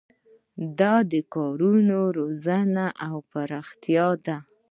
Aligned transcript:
دا 0.79 0.95
د 1.11 1.13
کادرونو 1.33 1.99
روزنه 2.17 2.85
او 3.07 3.15
پراختیا 3.31 4.07
ده. 4.25 4.37